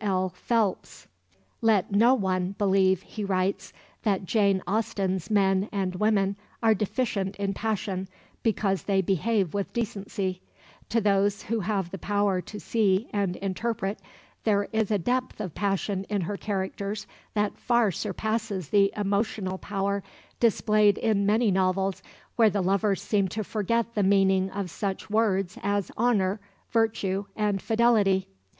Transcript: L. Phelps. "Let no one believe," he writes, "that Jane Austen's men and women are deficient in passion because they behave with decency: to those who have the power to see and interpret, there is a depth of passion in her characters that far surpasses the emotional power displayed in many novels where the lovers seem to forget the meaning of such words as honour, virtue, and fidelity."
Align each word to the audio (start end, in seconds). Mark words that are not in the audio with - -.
L. 0.00 0.28
Phelps. 0.28 1.08
"Let 1.60 1.90
no 1.90 2.14
one 2.14 2.52
believe," 2.56 3.02
he 3.02 3.24
writes, 3.24 3.72
"that 4.04 4.24
Jane 4.24 4.62
Austen's 4.64 5.28
men 5.28 5.68
and 5.72 5.96
women 5.96 6.36
are 6.62 6.72
deficient 6.72 7.34
in 7.34 7.52
passion 7.52 8.06
because 8.44 8.84
they 8.84 9.02
behave 9.02 9.54
with 9.54 9.72
decency: 9.72 10.40
to 10.88 11.00
those 11.00 11.42
who 11.42 11.58
have 11.58 11.90
the 11.90 11.98
power 11.98 12.40
to 12.42 12.60
see 12.60 13.08
and 13.12 13.34
interpret, 13.34 13.98
there 14.44 14.68
is 14.72 14.92
a 14.92 14.98
depth 14.98 15.40
of 15.40 15.56
passion 15.56 16.04
in 16.04 16.20
her 16.20 16.36
characters 16.36 17.08
that 17.34 17.58
far 17.58 17.90
surpasses 17.90 18.68
the 18.68 18.92
emotional 18.96 19.58
power 19.58 20.04
displayed 20.38 20.96
in 20.96 21.26
many 21.26 21.50
novels 21.50 22.04
where 22.36 22.50
the 22.50 22.62
lovers 22.62 23.02
seem 23.02 23.26
to 23.26 23.42
forget 23.42 23.96
the 23.96 24.04
meaning 24.04 24.48
of 24.52 24.70
such 24.70 25.10
words 25.10 25.58
as 25.60 25.90
honour, 25.98 26.38
virtue, 26.70 27.24
and 27.34 27.60
fidelity." 27.60 28.28